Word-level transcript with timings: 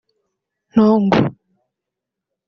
Ntongwe 0.71 1.19